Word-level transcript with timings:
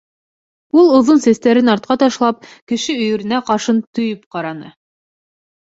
Ул 0.83 0.87
оҙон 0.99 1.21
сәстәрен 1.25 1.69
артҡа 1.75 1.99
ташлап, 2.05 2.49
кеше 2.73 2.97
өйөрөнә 3.05 3.45
ҡашын 3.53 3.87
төйөп 3.99 4.29
ҡараны. 4.39 4.77